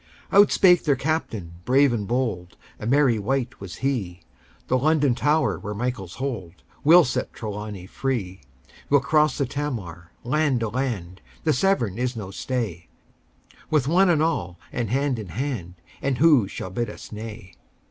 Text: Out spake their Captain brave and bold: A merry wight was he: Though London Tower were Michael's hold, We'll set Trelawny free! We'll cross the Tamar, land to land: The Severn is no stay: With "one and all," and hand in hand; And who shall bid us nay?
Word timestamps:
Out 0.31 0.51
spake 0.51 0.83
their 0.83 0.95
Captain 0.95 1.59
brave 1.63 1.93
and 1.93 2.07
bold: 2.07 2.57
A 2.79 2.87
merry 2.87 3.19
wight 3.19 3.61
was 3.61 3.75
he: 3.87 4.21
Though 4.67 4.79
London 4.79 5.13
Tower 5.13 5.59
were 5.59 5.75
Michael's 5.75 6.15
hold, 6.15 6.63
We'll 6.83 7.03
set 7.05 7.33
Trelawny 7.33 7.85
free! 7.85 8.41
We'll 8.89 9.01
cross 9.01 9.37
the 9.37 9.45
Tamar, 9.45 10.11
land 10.23 10.61
to 10.61 10.69
land: 10.69 11.21
The 11.43 11.53
Severn 11.53 11.99
is 11.99 12.15
no 12.15 12.31
stay: 12.31 12.87
With 13.69 13.87
"one 13.87 14.09
and 14.09 14.23
all," 14.23 14.57
and 14.71 14.89
hand 14.89 15.19
in 15.19 15.27
hand; 15.27 15.75
And 16.01 16.17
who 16.17 16.47
shall 16.47 16.71
bid 16.71 16.89
us 16.89 17.11
nay? 17.11 17.53